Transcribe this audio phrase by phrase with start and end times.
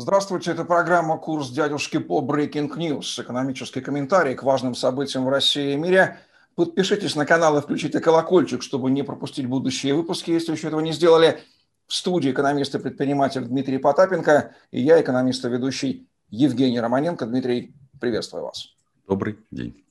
[0.00, 3.20] Здравствуйте, это программа «Курс дядюшки по Breaking News».
[3.20, 6.20] Экономический комментарий к важным событиям в России и мире.
[6.54, 10.92] Подпишитесь на канал и включите колокольчик, чтобы не пропустить будущие выпуски, если еще этого не
[10.92, 11.40] сделали.
[11.88, 17.26] В студии экономист и предприниматель Дмитрий Потапенко и я, экономист и ведущий Евгений Романенко.
[17.26, 18.68] Дмитрий, приветствую вас.
[19.08, 19.84] Добрый день.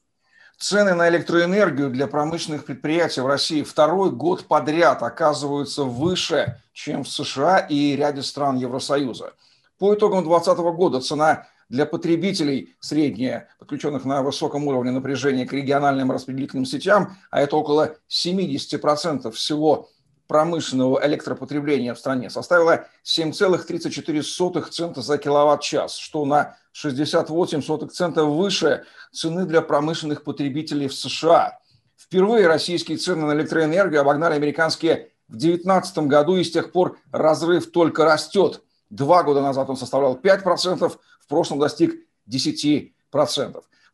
[0.57, 7.09] Цены на электроэнергию для промышленных предприятий в России второй год подряд оказываются выше, чем в
[7.09, 9.33] США и ряде стран Евросоюза–
[9.77, 16.11] по итогам 2020 года цена для потребителей средняя, подключенных на высоком уровне напряжения к региональным
[16.11, 19.89] распределительным сетям, а это около 70% всего
[20.27, 29.45] промышленного электропотребления в стране, составила 7,34 цента за киловатт-час, что на 68 цента выше цены
[29.45, 31.59] для промышленных потребителей в США.
[31.97, 37.71] Впервые российские цены на электроэнергию обогнали американские в 2019 году, и с тех пор разрыв
[37.71, 41.95] только растет– Два года назад он составлял 5%, в прошлом достиг
[42.29, 42.91] 10%.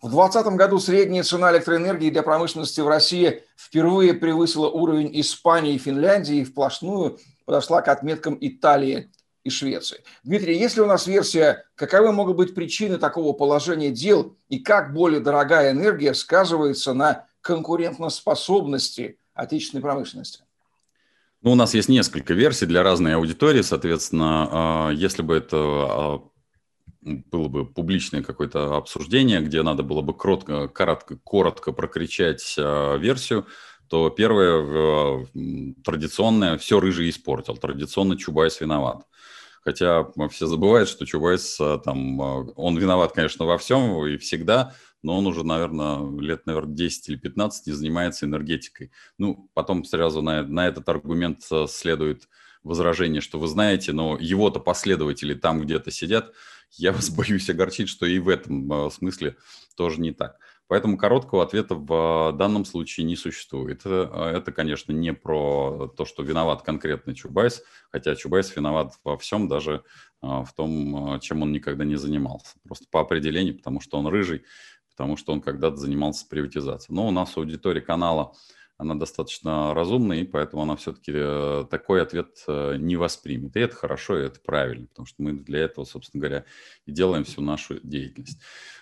[0.04, 5.78] В 2020 году средняя цена электроэнергии для промышленности в России впервые превысила уровень Испании и
[5.78, 9.10] Финляндии и вплотную подошла к отметкам Италии
[9.44, 10.04] и Швеции.
[10.24, 14.94] Дмитрий, есть ли у нас версия, каковы могут быть причины такого положения дел и как
[14.94, 20.43] более дорогая энергия сказывается на конкурентоспособности отечественной промышленности?
[21.44, 26.22] Ну, у нас есть несколько версий для разной аудитории, соответственно, а, если бы это а,
[27.02, 33.46] было бы публичное какое-то обсуждение, где надо было бы кротко, коротко, коротко прокричать а, версию,
[33.90, 35.28] то первое,
[35.84, 37.58] традиционное, все рыжий испортил.
[37.58, 39.06] Традиционно Чубайс виноват.
[39.62, 42.20] Хотя все забывают, что Чубайс, там,
[42.56, 47.18] он виноват, конечно, во всем и всегда, но он уже, наверное, лет, наверное, 10 или
[47.18, 48.92] 15 не занимается энергетикой.
[49.18, 52.30] Ну, потом сразу на, на этот аргумент э, следует
[52.64, 56.32] возражение, что вы знаете, но его-то последователи там где-то сидят.
[56.72, 59.36] Я вас боюсь огорчить, что и в этом э, смысле
[59.76, 60.38] тоже не так.
[60.68, 63.86] Поэтому короткого ответа в э, данном случае не существует.
[63.86, 67.62] Это, конечно, не про то, что виноват конкретно Чубайс,
[67.92, 69.84] хотя Чубайс виноват во всем, даже
[70.22, 72.56] в том, чем он никогда не занимался.
[72.64, 74.46] Просто по определению, потому что он рыжий,
[74.96, 76.96] потому что он когда-то занимался приватизацией.
[76.96, 78.34] Но у нас аудитория канала,
[78.78, 83.56] она достаточно разумная, и поэтому она все-таки э, такой ответ э, не воспримет.
[83.56, 86.46] И это хорошо, и это правильно, потому что мы для этого, собственно говоря,
[86.86, 88.40] и делаем всю нашу деятельность.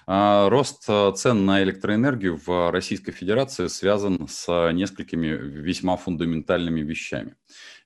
[0.07, 7.35] А, рост э, цен на электроэнергию в Российской Федерации связан с несколькими весьма фундаментальными вещами.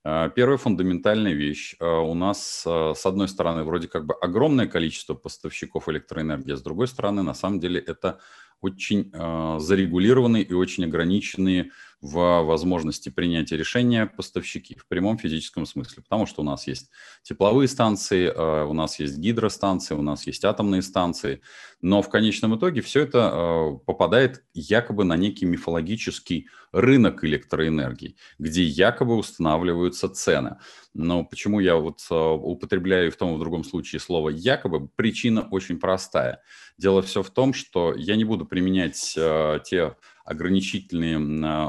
[0.04, 1.76] Первая фундаментальная вещь.
[1.80, 6.88] У нас, с одной стороны, вроде как бы огромное количество поставщиков электроэнергии, а с другой
[6.88, 8.20] стороны, на самом деле, это
[8.62, 9.12] очень
[9.60, 16.42] зарегулированные и очень ограниченные в возможности принятия решения поставщики в прямом физическом смысле, потому что
[16.42, 16.90] у нас есть
[17.24, 21.42] тепловые станции, у нас есть гидростанции, у нас есть атомные станции,
[21.82, 29.16] но в конечном итоге все это попадает якобы на некий мифологический рынок электроэнергии, где якобы
[29.16, 30.58] устанавливаются цены.
[30.94, 35.80] Но почему я вот употребляю в том и в другом случае слово «якобы», причина очень
[35.80, 36.42] простая.
[36.78, 39.96] Дело все в том, что я не буду применять те
[40.26, 41.18] ограничительные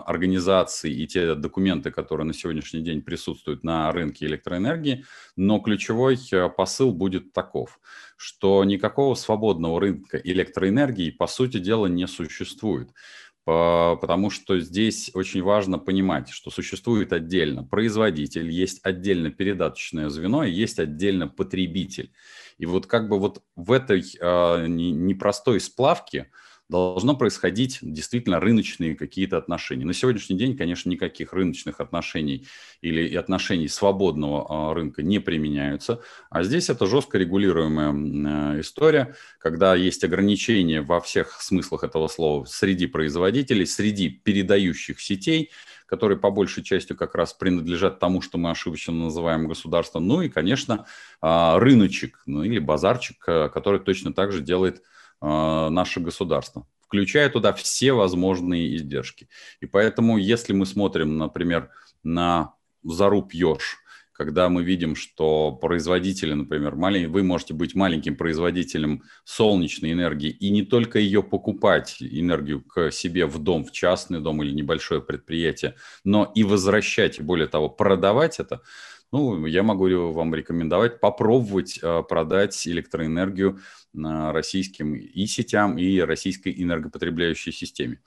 [0.01, 5.05] организации и те документы, которые на сегодняшний день присутствуют на рынке электроэнергии,
[5.37, 7.79] но ключевой э, посыл будет таков,
[8.17, 12.91] что никакого свободного рынка электроэнергии, по сути дела, не существует
[13.47, 20.51] потому что здесь очень важно понимать, что существует отдельно производитель, есть отдельно передаточное звено и
[20.51, 22.11] есть отдельно потребитель.
[22.59, 26.29] И вот как бы вот в этой э, непростой сплавке
[26.69, 29.85] должно происходить действительно рыночные какие-то отношения.
[29.85, 32.47] На сегодняшний день, конечно, никаких рыночных отношений
[32.81, 40.03] или отношений свободного а, рынка не применяются, а здесь это жестко регулируемая история, когда есть
[40.03, 45.51] ограничения во всех смыслах этого слова среди производителей, среди передающих сетей,
[45.87, 50.29] которые по большей части как раз принадлежат тому, что мы ошибочно называем государством, ну и,
[50.29, 50.87] конечно,
[51.21, 54.83] а, рыночек, ну или базарчик, а, который точно так же делает
[55.21, 59.29] наше государство, включая туда все возможные издержки.
[59.61, 61.71] И поэтому, если мы смотрим, например,
[62.03, 63.79] на заруб Ёж,
[64.17, 67.09] когда мы видим, что производители, например, малень...
[67.09, 73.27] вы можете быть маленьким производителем солнечной энергии и не только ее покупать, энергию к себе
[73.27, 78.63] в дом, в частный дом или небольшое предприятие, но и возвращать, более того, продавать это,
[79.13, 83.61] ну, я могу вам рекомендовать попробовать э, продать электроэнергию
[83.95, 88.01] российским и сетям, и российской энергопотребляющей системе.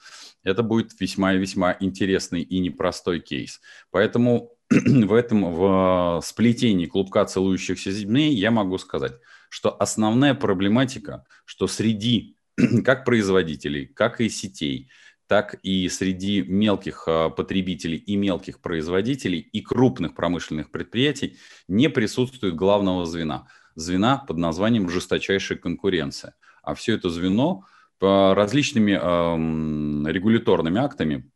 [0.43, 3.59] Это будет весьма и весьма интересный и непростой кейс.
[3.89, 9.13] Поэтому в этом в сплетении клубка целующихся землей я могу сказать,
[9.49, 12.37] что основная проблематика, что среди
[12.85, 14.89] как производителей, как и сетей,
[15.29, 21.37] так и среди мелких а, потребителей и мелких производителей и крупных промышленных предприятий
[21.67, 23.47] не присутствует главного звена.
[23.75, 26.35] Звена под названием жесточайшая конкуренция.
[26.63, 27.63] А все это звено
[28.01, 31.29] различными э, регуляторными актами,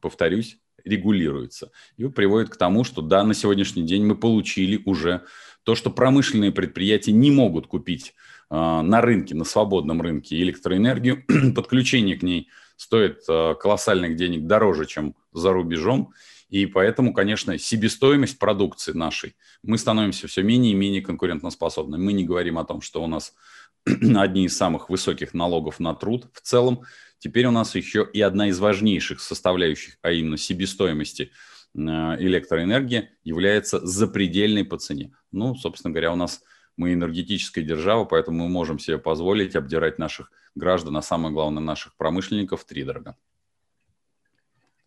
[0.00, 1.72] повторюсь, регулируется.
[1.96, 5.24] И приводит к тому, что да, на сегодняшний день мы получили уже
[5.64, 8.14] то, что промышленные предприятия не могут купить
[8.50, 11.24] на рынке, на свободном рынке электроэнергию,
[11.54, 12.48] подключение к ней
[12.80, 16.14] стоит э, колоссальных денег дороже, чем за рубежом.
[16.48, 21.98] И поэтому, конечно, себестоимость продукции нашей, мы становимся все менее и менее конкурентоспособны.
[21.98, 23.34] Мы не говорим о том, что у нас
[23.84, 26.82] одни из самых высоких налогов на труд в целом.
[27.18, 31.32] Теперь у нас еще и одна из важнейших составляющих, а именно себестоимости
[31.74, 35.12] э, электроэнергии, является запредельной по цене.
[35.32, 36.40] Ну, собственно говоря, у нас
[36.80, 41.94] мы энергетическая держава, поэтому мы можем себе позволить обдирать наших граждан, а самое главное, наших
[41.96, 43.16] промышленников три дорого.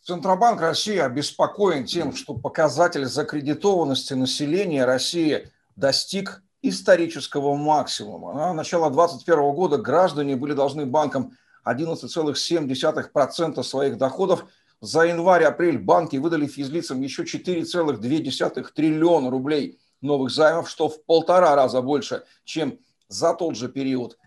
[0.01, 8.34] Центробанк России обеспокоен тем, что показатель закредитованности населения России достиг исторического максимума.
[8.34, 14.45] На начало 2021 года граждане были должны банкам 11,7% своих доходов.
[14.81, 21.82] За январь-апрель банки выдали физлицам еще 4,2 триллиона рублей– новых займов, что в полтора раза
[21.82, 24.18] больше, чем за тот же период.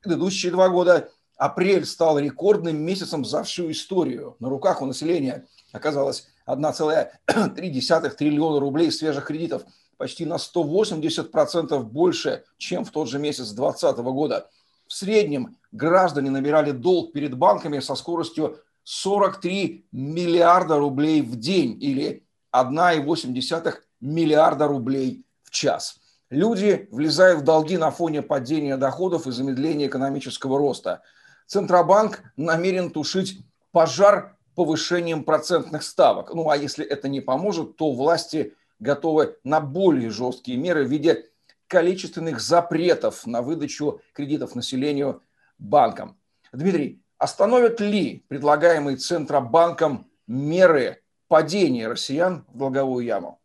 [0.00, 4.36] Предыдущие два года апрель стал рекордным месяцем за всю историю.
[4.38, 9.62] На руках у населения оказалось 1,3 триллиона рублей свежих кредитов,
[9.96, 14.50] почти на 180% больше, чем в тот же месяц 2020 года.
[14.86, 22.26] В среднем граждане набирали долг перед банками со скоростью 43 миллиарда рублей в день или
[22.54, 25.96] 1,8 миллиарда рублей в час.
[26.28, 31.02] Люди влезают в долги на фоне падения доходов и замедления экономического роста.
[31.46, 33.40] Центробанк намерен тушить
[33.70, 36.34] пожар повышением процентных ставок.
[36.34, 41.30] Ну а если это не поможет, то власти готовы на более жесткие меры в виде
[41.68, 45.22] количественных запретов на выдачу кредитов населению
[45.58, 46.18] банкам.
[46.52, 53.41] Дмитрий, остановят ли предлагаемые Центробанком меры падения россиян в долговую яму?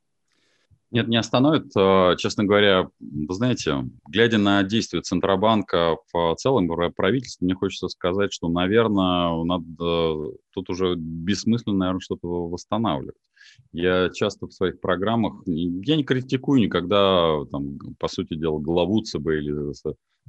[0.90, 1.76] Нет, не остановит.
[1.76, 8.32] Э, честно говоря, вы знаете, глядя на действия Центробанка в целом правительства, мне хочется сказать,
[8.32, 13.16] что, наверное, надо тут уже бессмысленно, наверное, что-то восстанавливать.
[13.74, 19.28] Я часто в своих программах, я не критикую никогда, там, по сути дела, главу ЦБ
[19.28, 19.74] или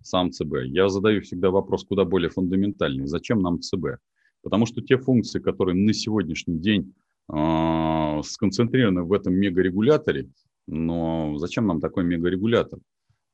[0.03, 0.65] сам ЦБ.
[0.65, 3.07] Я задаю всегда вопрос куда более фундаментальный.
[3.07, 3.99] Зачем нам ЦБ?
[4.43, 6.95] Потому что те функции, которые на сегодняшний день
[7.33, 10.31] э, сконцентрированы в этом мегарегуляторе,
[10.69, 12.79] но зачем нам такой мегарегулятор?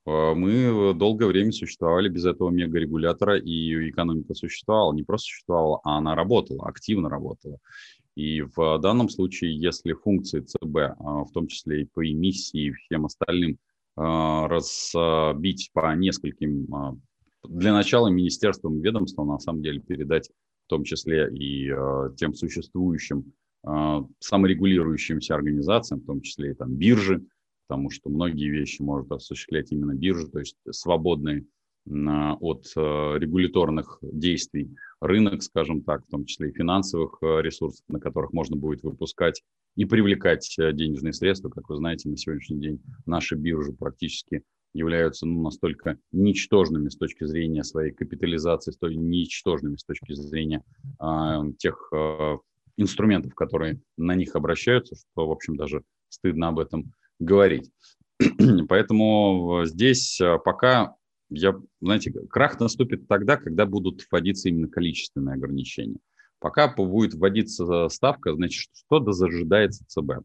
[0.06, 5.98] А, мы долгое время существовали без этого мегарегулятора, и экономика существовала, не просто существовала, а
[5.98, 7.58] она работала, активно работала.
[8.14, 12.72] И в данном случае, если функции ЦБ, а, в том числе и по эмиссии, и
[12.72, 13.58] всем остальным,
[13.96, 17.02] а, разбить по нескольким,
[17.42, 20.30] для начала министерствам, ведомствам, на самом деле, передать
[20.64, 21.70] в том числе и
[22.16, 23.34] тем существующим
[24.20, 27.24] саморегулирующимся организациям, в том числе и там биржи,
[27.66, 31.46] потому что многие вещи может осуществлять именно биржа, то есть свободный
[31.86, 38.00] от а, регуляторных действий рынок, скажем так, в том числе и финансовых а, ресурсов, на
[38.00, 39.42] которых можно будет выпускать
[39.76, 41.50] и привлекать денежные средства.
[41.50, 44.42] Как вы знаете, на сегодняшний день наши биржи практически
[44.72, 50.64] являются ну, настолько ничтожными с точки зрения своей капитализации, столь ничтожными с точки зрения
[51.00, 52.36] э, тех э,
[52.76, 57.70] инструментов, которые на них обращаются, что, в общем, даже стыдно об этом говорить.
[58.68, 60.94] Поэтому э, здесь э, пока,
[61.30, 65.98] я, знаете, крах наступит тогда, когда будут вводиться именно количественные ограничения.
[66.38, 70.24] Пока будет вводиться ставка, значит, что дожидается ЦБ?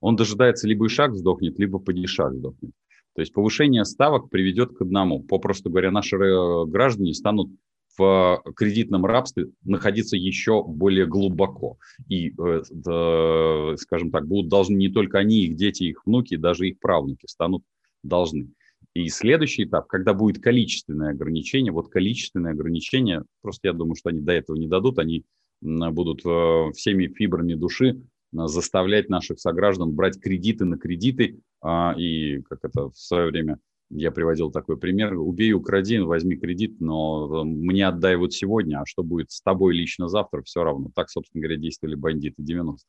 [0.00, 2.72] Он дожидается либо и шаг сдохнет, либо падишах сдохнет.
[3.14, 5.22] То есть повышение ставок приведет к одному.
[5.24, 7.50] Попросту говоря, наши э, граждане станут
[7.98, 11.78] в кредитном рабстве находиться еще более глубоко.
[12.08, 16.78] И, э, скажем так, будут должны не только они, их дети, их внуки, даже их
[16.78, 17.64] правнуки станут
[18.02, 18.48] должны.
[18.94, 24.20] И следующий этап, когда будет количественное ограничение, вот количественное ограничение, просто я думаю, что они
[24.20, 25.24] до этого не дадут, они
[25.60, 28.00] будут э, всеми фибрами души
[28.32, 33.58] заставлять наших сограждан брать кредиты на кредиты, а, и как это в свое время
[33.90, 35.14] я приводил такой пример.
[35.14, 39.74] Убей, укради, возьми кредит, но э, мне отдай вот сегодня, а что будет с тобой
[39.74, 40.90] лично завтра, все равно.
[40.94, 42.84] Так, собственно говоря, действовали бандиты 90-х.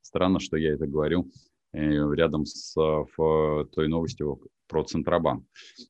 [0.00, 1.30] Странно, что я это говорю
[1.72, 5.44] рядом с в той новостью про Центробанк.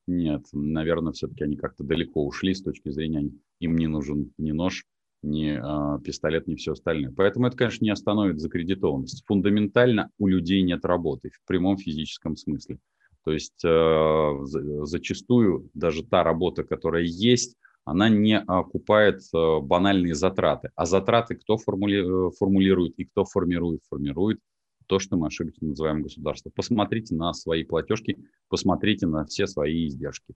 [0.06, 4.84] Нет, наверное, все-таки они как-то далеко ушли с точки зрения, им не нужен ни нож,
[5.22, 7.12] ни э, пистолет, ни все остальное.
[7.12, 9.24] Поэтому это, конечно, не остановит закредитованность.
[9.26, 12.78] Фундаментально у людей нет работы в прямом физическом смысле.
[13.28, 14.38] То есть э,
[14.84, 20.70] зачастую даже та работа, которая есть, она не окупает э, банальные затраты.
[20.76, 23.82] А затраты кто формули, э, формулирует и кто формирует?
[23.90, 24.40] Формирует
[24.86, 26.50] то, что мы ошибочно называем государство.
[26.54, 28.16] Посмотрите на свои платежки,
[28.48, 30.32] посмотрите на все свои издержки,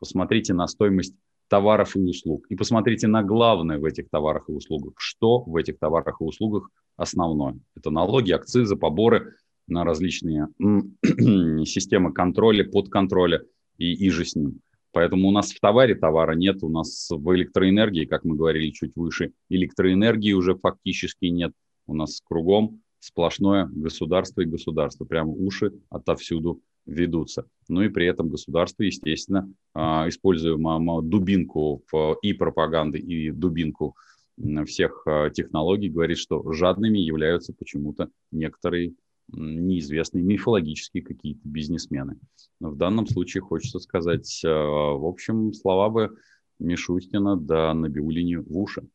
[0.00, 1.14] посмотрите на стоимость
[1.46, 2.46] товаров и услуг.
[2.48, 4.94] И посмотрите на главное в этих товарах и услугах.
[4.96, 7.60] Что в этих товарах и услугах основное?
[7.76, 10.48] Это налоги, акцизы, поборы на различные
[11.64, 13.42] системы контроля, подконтроля
[13.78, 14.60] и, и же с ним.
[14.92, 18.92] Поэтому у нас в товаре товара нет, у нас в электроэнергии, как мы говорили чуть
[18.94, 21.52] выше, электроэнергии уже фактически нет.
[21.86, 25.04] У нас кругом сплошное государство и государство.
[25.04, 27.46] Прямо уши отовсюду ведутся.
[27.68, 30.56] Ну и при этом государство, естественно, а, используя
[31.02, 31.82] дубинку
[32.22, 33.96] и пропаганды, и дубинку
[34.66, 38.94] всех а, технологий, говорит, что жадными являются почему-то некоторые
[39.32, 42.18] неизвестные мифологические какие-то бизнесмены.
[42.60, 46.16] Но в данном случае хочется сказать, а, в общем, слова бы
[46.58, 48.86] Мишустина да Набиулине в уши.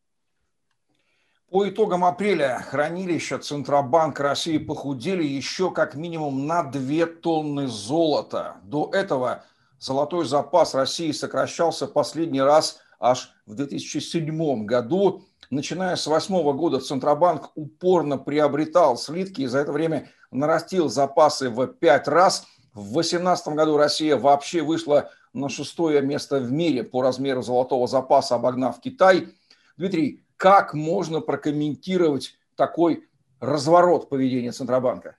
[1.50, 8.56] По итогам апреля хранилища Центробанка России похудели еще как минимум на 2 тонны золота.
[8.64, 9.44] До этого
[9.78, 15.24] золотой запас России сокращался последний раз аж в 2007 году.
[15.48, 21.66] Начиная с 2008 года Центробанк упорно приобретал слитки и за это время нарастил запасы в
[21.66, 22.46] 5 раз.
[22.74, 28.36] В 2018 году Россия вообще вышла на шестое место в мире по размеру золотого запаса,
[28.36, 29.28] обогнав Китай.
[29.76, 33.08] Дмитрий, как можно прокомментировать такой
[33.40, 35.16] разворот поведения Центробанка?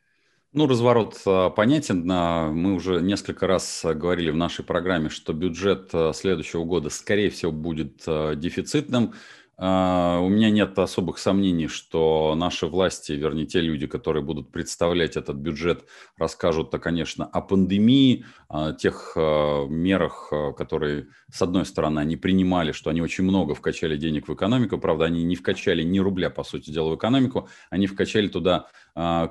[0.52, 2.08] Ну, разворот а, понятен.
[2.08, 7.52] Мы уже несколько раз говорили в нашей программе, что бюджет а, следующего года, скорее всего,
[7.52, 9.14] будет а, дефицитным.
[9.62, 15.18] А, у меня нет особых сомнений, что наши власти, вернее, те люди, которые будут представлять
[15.18, 15.84] этот бюджет,
[16.18, 22.72] расскажут-то, конечно, о пандемии, о тех а, мерах, а, которые, с одной стороны, они принимали,
[22.72, 24.78] что они очень много вкачали денег в экономику.
[24.78, 28.68] Правда, они не вкачали ни рубля, по сути дела, в экономику, они вкачали туда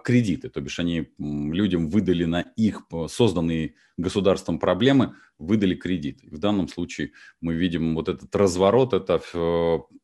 [0.04, 6.28] кредиты, то бишь они людям выдали на их созданные государством проблемы, выдали кредиты.
[6.30, 9.20] В данном случае мы видим вот этот разворот, это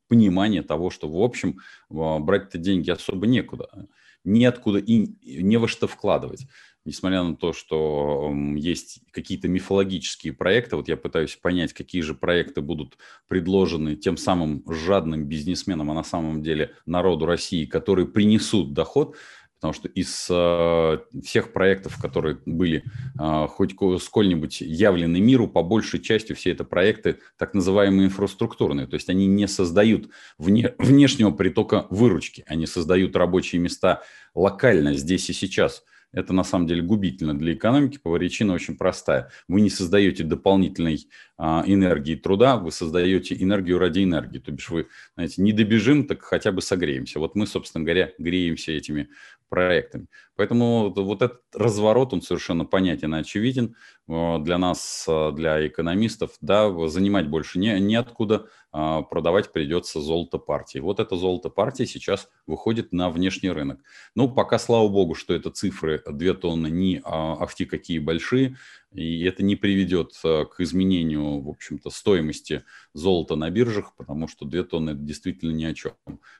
[0.08, 1.58] понимание того, что, в общем,
[1.88, 3.88] брать-то деньги особо некуда,
[4.24, 6.46] неоткуда и не во что вкладывать.
[6.86, 12.60] Несмотря на то, что есть какие-то мифологические проекты, вот я пытаюсь понять, какие же проекты
[12.60, 19.16] будут предложены тем самым жадным бизнесменам, а на самом деле народу России, которые принесут доход,
[19.64, 22.84] потому что из э, всех проектов, которые были
[23.18, 28.92] э, хоть сколь-нибудь явлены миру, по большей части все это проекты так называемые инфраструктурные, то
[28.92, 34.02] есть они не создают вне, внешнего притока выручки, они создают рабочие места
[34.34, 35.82] локально, здесь и сейчас–
[36.14, 37.98] это на самом деле губительно для экономики.
[38.02, 39.30] Причина очень простая.
[39.48, 44.38] Вы не создаете дополнительной а, энергии труда, вы создаете энергию ради энергии.
[44.38, 47.18] То бишь вы, знаете, не добежим, так хотя бы согреемся.
[47.18, 49.08] Вот мы, собственно говоря, греемся этими
[49.48, 50.06] проектами.
[50.36, 53.76] Поэтому вот этот разворот, он совершенно понятен и очевиден
[54.08, 56.32] э, для нас, э, для экономистов.
[56.40, 60.80] Да, занимать больше не, неоткуда, а, продавать придется золото партии.
[60.80, 63.78] Вот это золото партии сейчас выходит на внешний рынок.
[64.16, 68.56] Ну, пока, слава богу, что это цифры 2 тонны не а, ахти какие большие,
[68.94, 74.44] и это не приведет э, к изменению, в общем-то, стоимости золота на биржах, потому что
[74.46, 75.94] 2 тонны это действительно ни о чем.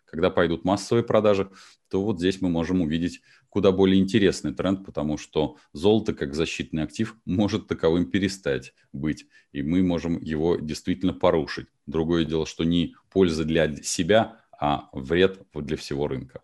[0.04, 1.50] Когда пойдут массовые продажи,
[1.90, 6.84] то вот здесь мы можем увидеть куда более интересный тренд, потому что золото как защитный
[6.84, 11.66] актив может таковым перестать быть, и мы можем его действительно порушить.
[11.87, 16.40] Другое дело, что не польза для себя, а вред для всего рынка.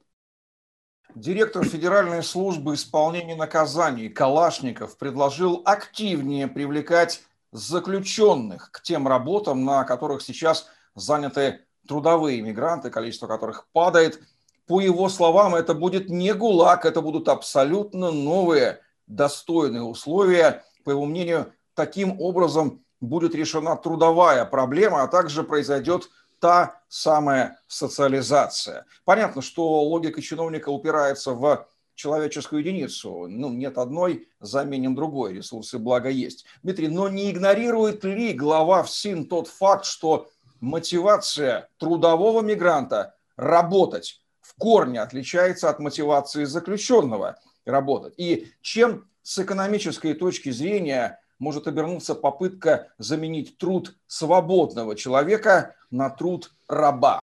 [1.15, 10.23] Директор Федеральной службы исполнения наказаний Калашников предложил активнее привлекать заключенных к тем работам, на которых
[10.23, 14.21] сейчас заняты трудовые мигранты, количество которых падает–
[14.71, 20.63] по его словам, это будет не ГУЛАГ, это будут абсолютно новые достойные условия.
[20.85, 26.09] По его мнению, таким образом будет решена трудовая проблема, а также произойдет
[26.41, 28.87] та самая социализация.
[29.05, 33.27] Понятно, что логика чиновника упирается в человеческую единицу.
[33.29, 36.47] Ну, нет одной, заменим другой, ресурсы благо есть.
[36.63, 40.29] Дмитрий, но не игнорирует ли глава ФСИН тот факт, что
[40.61, 47.39] мотивация трудового мигранта работать в корне отличается от мотивации заключенного.
[47.67, 48.15] работать.
[48.17, 56.53] И чем с экономической точки зрения может обернуться попытка заменить труд свободного человека на труд
[56.69, 57.19] раба?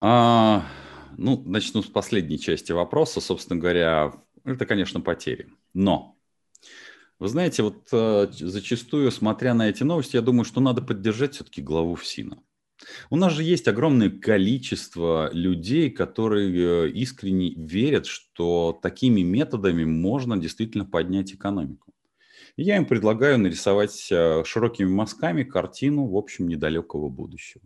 [0.00, 0.66] А,
[1.16, 3.20] ну, начну с последней части вопроса.
[3.20, 4.12] Собственно говоря,
[4.44, 5.48] это, конечно, потери.
[5.74, 6.16] Но,
[7.18, 11.60] вы знаете, вот э, зачастую, смотря на эти новости, я думаю, что надо поддержать все-таки
[11.60, 12.42] главу ФСИНа.
[13.10, 20.38] У нас же есть огромное количество людей, которые э, искренне верят, что такими методами можно
[20.38, 21.89] действительно поднять экономику.
[22.56, 27.62] И я им предлагаю нарисовать э, широкими мазками картину, в общем, недалекого будущего.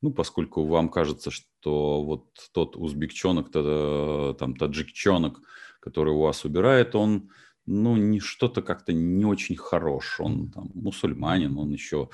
[0.00, 5.40] Ну, поскольку вам кажется, что вот тот узбекчонок, там, таджикчонок,
[5.80, 7.30] который у вас убирает, он
[7.66, 10.20] ну, не что-то как-то не очень хорош.
[10.20, 12.08] Он там мусульманин, он еще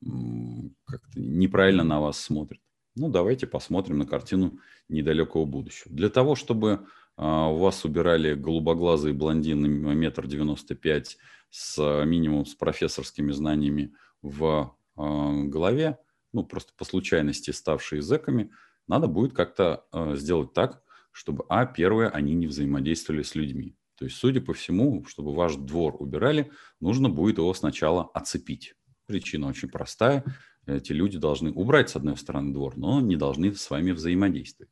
[0.00, 2.60] как-то неправильно на вас смотрит.
[2.96, 5.94] Ну, давайте посмотрим на картину недалекого будущего.
[5.94, 6.86] Для того, чтобы
[7.22, 11.18] у вас убирали голубоглазые блондины метр девяносто пять
[11.50, 15.98] с минимум с профессорскими знаниями в а, голове,
[16.32, 18.50] ну, просто по случайности ставшие зэками,
[18.86, 23.76] надо будет как-то а, сделать так, чтобы, а, первое, они не взаимодействовали с людьми.
[23.96, 26.50] То есть, судя по всему, чтобы ваш двор убирали,
[26.80, 28.74] нужно будет его сначала оцепить.
[29.06, 30.24] Причина очень простая.
[30.66, 34.70] Эти люди должны убрать, с одной стороны, двор, но не должны с вами взаимодействовать.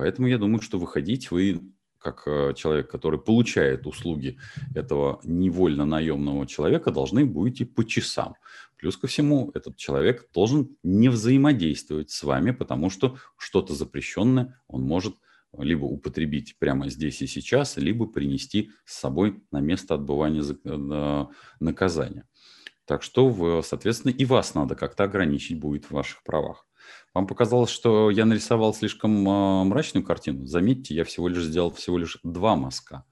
[0.00, 1.60] Поэтому я думаю, что выходить вы,
[1.98, 4.38] как э, человек, который получает услуги
[4.74, 8.32] этого невольно наемного человека, должны будете по часам.
[8.78, 14.84] Плюс ко всему, этот человек должен не взаимодействовать с вами, потому что что-то запрещенное он
[14.84, 15.16] может
[15.58, 21.26] либо употребить прямо здесь и сейчас, либо принести с собой на место отбывания э,
[21.60, 22.26] наказания.
[22.86, 26.66] Так что, соответственно, и вас надо как-то ограничить будет в ваших правах.
[27.12, 30.46] Вам показалось, что я нарисовал слишком э, мрачную картину?
[30.46, 33.04] Заметьте, я всего лишь сделал всего лишь два мазка.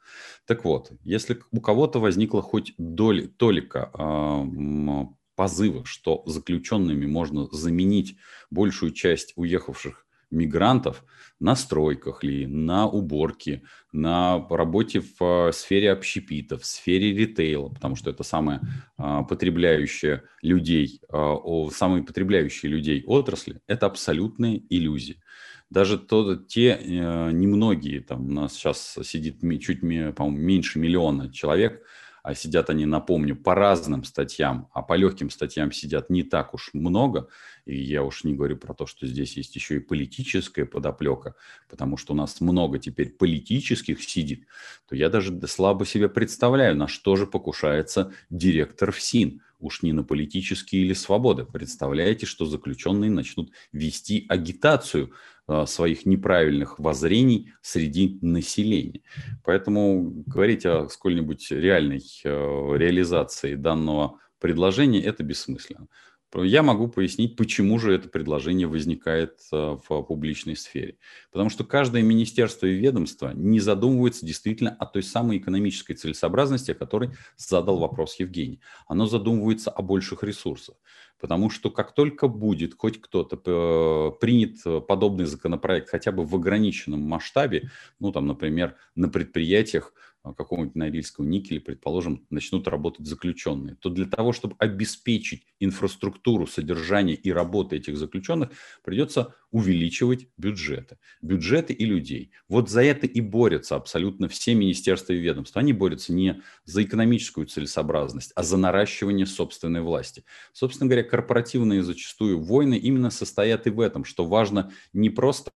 [0.46, 8.16] Так вот, если у кого-то возникла хоть доля, толика э, позыва, что заключенными можно заменить
[8.50, 11.04] большую часть уехавших мигрантов
[11.40, 13.62] на стройках ли, на уборке,
[13.92, 18.60] на работе в сфере общепита, в сфере ритейла, потому что это самая
[18.96, 21.36] а, потребляющая людей, а,
[21.72, 25.22] самые потребляющие людей отрасли, это абсолютные иллюзии.
[25.70, 31.82] Даже то, те э, немногие, там у нас сейчас сидит чуть меньше миллиона человек,
[32.22, 36.70] а сидят они, напомню, по разным статьям, а по легким статьям сидят не так уж
[36.72, 37.28] много,
[37.64, 41.34] и я уж не говорю про то, что здесь есть еще и политическая подоплека,
[41.68, 44.46] потому что у нас много теперь политических сидит,
[44.88, 49.42] то я даже слабо себе представляю, на что же покушается директор ФСИН.
[49.58, 51.44] Уж не на политические или свободы.
[51.44, 55.12] Представляете, что заключенные начнут вести агитацию
[55.50, 59.00] Э, своих неправильных воззрений среди населения.
[59.42, 62.28] Поэтому говорить о сколь-нибудь реальной э,
[62.76, 65.86] реализации данного предложения– это бессмысленно.
[66.34, 70.98] Я могу пояснить, почему же это предложение возникает э, в публичной сфере.
[71.32, 76.74] Потому что каждое министерство и ведомство не задумывается действительно о той самой экономической целесообразности, о
[76.74, 78.60] которой задал вопрос Евгений.
[78.86, 80.76] Оно задумывается о больших ресурсах.
[81.18, 87.00] Потому что как только будет хоть кто-то э, принят подобный законопроект хотя бы в ограниченном
[87.00, 93.90] масштабе, ну там, например, на предприятиях, а, какого-нибудь Норильского никеля, предположим, начнут работать заключенные, то
[93.90, 98.50] для того, чтобы обеспечить инфраструктуру содержания и работы этих заключенных,
[98.82, 100.98] придется увеличивать бюджеты.
[101.22, 102.32] Бюджеты и людей.
[102.48, 105.60] Вот за это и борются абсолютно все министерства и ведомства.
[105.60, 110.24] Они борются не за экономическую целесообразность, а за наращивание собственной власти.
[110.52, 115.50] Собственно говоря, корпоративные зачастую войны именно состоят и в этом, что важно не просто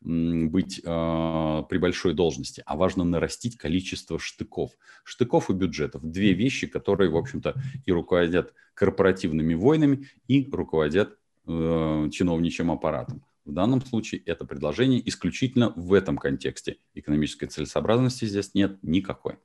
[0.00, 4.72] быть э, при большой должности, а важно нарастить количество штыков.
[5.04, 6.02] Штыков и бюджетов.
[6.02, 13.24] Две вещи, которые, в общем-то, и руководят корпоративными войнами, и руководят чиновничьим аппаратом.
[13.44, 16.78] В данном случае это предложение исключительно в этом контексте.
[16.94, 19.38] Экономической целесообразности здесь нет никакой.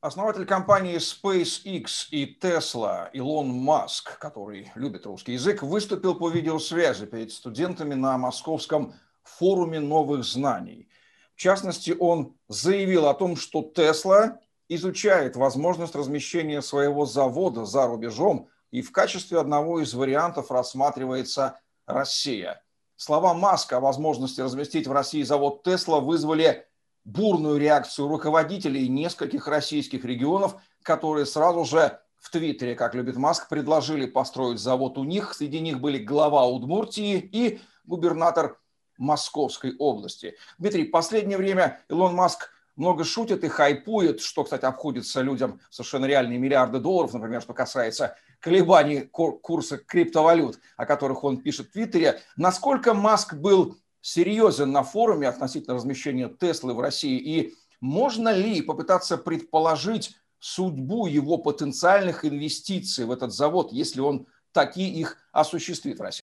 [0.00, 7.30] Основатель компании SpaceX и Tesla Илон Маск, который любит русский язык, выступил по видеосвязи перед
[7.30, 10.88] студентами на московском форуме новых знаний.
[11.36, 18.48] В частности, он заявил о том, что Tesla изучает возможность размещения своего завода за рубежом,
[18.72, 22.64] и в качестве одного из вариантов рассматривается Россия.
[22.96, 26.66] Слова Маска о возможности разместить в России завод Тесла вызвали
[27.04, 34.06] бурную реакцию руководителей нескольких российских регионов, которые сразу же в Твиттере, как любит Маск, предложили
[34.06, 35.34] построить завод у них.
[35.34, 38.58] Среди них были глава Удмуртии и губернатор
[38.96, 40.36] Московской области.
[40.58, 46.06] Дмитрий, в последнее время Илон Маск много шутит и хайпует, что, кстати, обходится людям совершенно
[46.06, 52.20] реальные миллиарды долларов, например, что касается колебаний курса криптовалют, о которых он пишет в Твиттере.
[52.36, 59.16] Насколько Маск был серьезен на форуме относительно размещения Теслы в России и можно ли попытаться
[59.16, 66.21] предположить судьбу его потенциальных инвестиций в этот завод, если он такие их осуществит в России?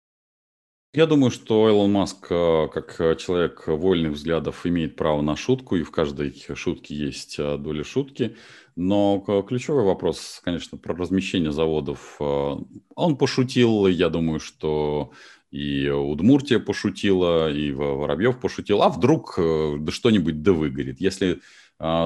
[0.97, 5.83] Я думаю, что Элон Маск, э, как человек вольных взглядов, имеет право на шутку, и
[5.83, 8.35] в каждой шутке есть э, доля шутки.
[8.77, 12.17] Но ключевой вопрос, конечно, про размещение заводов.
[12.19, 12.55] Э,
[12.95, 15.11] он пошутил, я думаю, что
[15.51, 20.99] и Удмуртия пошутила, и Воробьев пошутил, а вдруг э, да что-нибудь да выгорит.
[20.99, 21.43] Если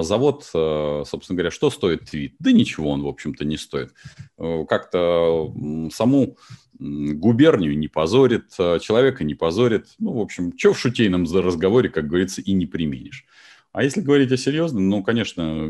[0.03, 2.35] завод, э, собственно говоря, что стоит твит?
[2.39, 3.93] Да ничего он, в общем-то, не стоит.
[4.39, 5.53] Э, как-то
[5.93, 6.37] саму
[6.79, 9.89] губернию не позорит, человека не позорит.
[9.99, 13.27] Ну, в общем, что в шутейном разговоре, как говорится, и не применишь.
[13.73, 15.69] А если говорить о серьезном, ну, конечно,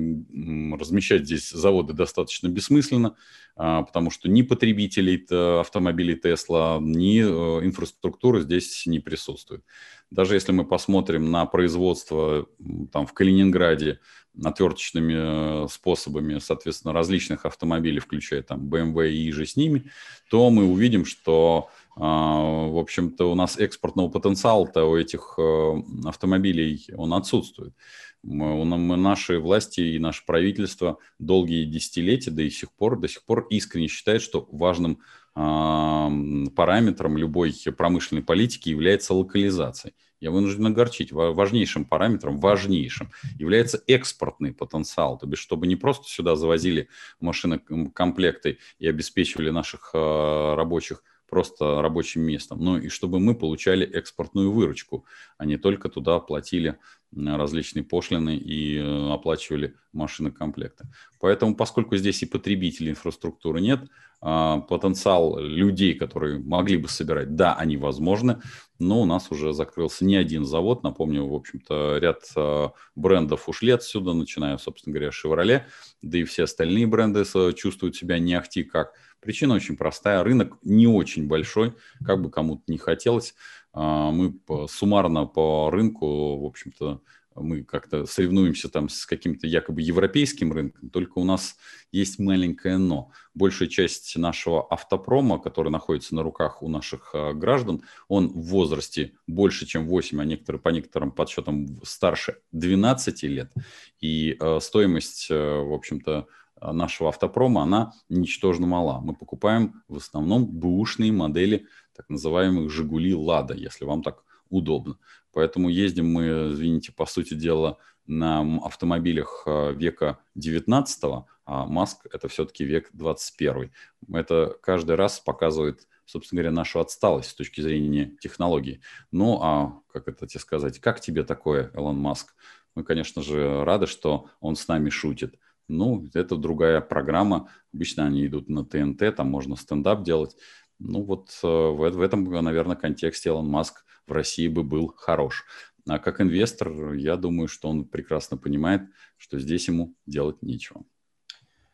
[0.78, 3.16] размещать здесь заводы достаточно бессмысленно,
[3.56, 5.26] а, потому что ни потребителей
[5.60, 9.62] автомобилей Tesla, ни э, инфраструктуры здесь не присутствует.
[10.10, 12.46] Даже если мы посмотрим на производство
[12.90, 14.00] там, в Калининграде
[14.42, 19.90] отверточными э, способами, соответственно, различных автомобилей, включая там BMW и же с ними,
[20.30, 27.12] то мы увидим, что в общем-то, у нас экспортного потенциала-то у этих э, автомобилей он
[27.14, 27.74] отсутствует.
[28.22, 33.46] Мы, мы, наши власти и наше правительство долгие десятилетия до сих пор, до сих пор
[33.50, 35.00] искренне считают, что важным
[35.34, 39.92] параметром любой промышленной политики является локализация.
[40.20, 41.12] Я вынужден огорчить.
[41.12, 45.18] Важнейшим параметром, важнейшим, является экспортный потенциал.
[45.18, 46.88] То есть, чтобы не просто сюда завозили
[47.20, 53.86] машины комплекты и обеспечивали наших э, рабочих просто рабочим местом, но и чтобы мы получали
[53.86, 55.04] экспортную выручку,
[55.38, 56.78] а не только туда платили
[57.14, 60.86] различные пошлины и э, оплачивали машины комплекты.
[61.20, 63.80] Поэтому, поскольку здесь и потребителей инфраструктуры нет,
[64.22, 68.40] а, потенциал людей, которые могли бы собирать, да, они возможны,
[68.78, 70.82] но у нас уже закрылся не один завод.
[70.82, 75.62] Напомню, в общем-то, ряд а, брендов ушли отсюда, начиная, собственно говоря, Chevrolet,
[76.02, 78.92] да и все остальные бренды чувствуют себя не ахти как.
[79.20, 80.22] Причина очень простая.
[80.24, 83.34] Рынок не очень большой, как бы кому-то не хотелось.
[83.72, 87.00] А, мы суммарно по рынку, в общем-то,
[87.36, 91.56] мы как-то соревнуемся там с каким-то якобы европейским рынком, только у нас
[91.92, 93.10] есть маленькое но.
[93.34, 99.12] Большая часть нашего автопрома, который находится на руках у наших а, граждан, он в возрасте
[99.26, 103.52] больше, чем 8, а некоторые, по некоторым подсчетам старше 12 лет.
[104.00, 106.26] И э, стоимость, э, в общем-то,
[106.60, 109.00] нашего автопрома, она ничтожно мала.
[109.00, 111.66] Мы покупаем в основном бэушные модели
[112.00, 114.96] так называемых «Жигули Лада», если вам так удобно.
[115.32, 122.28] Поэтому ездим мы, извините, по сути дела, на автомобилях э, века 19 а Маск– это
[122.28, 123.70] все-таки век 21
[124.14, 128.80] Это каждый раз показывает, собственно говоря, нашу отсталость с точки зрения технологий.
[129.12, 132.34] Ну, а как это тебе сказать, как тебе такое, Элон Маск?
[132.74, 135.36] Мы, конечно же, рады, что он с нами шутит.
[135.68, 137.50] Ну, это другая программа.
[137.74, 140.36] Обычно они идут на ТНТ, там можно стендап делать.
[140.80, 145.44] Ну, вот э, в, в этом, наверное, контексте Элон Маск в России бы был хорош.
[145.88, 148.82] А как инвестор, я думаю, что он прекрасно понимает,
[149.16, 150.84] что здесь ему делать нечего.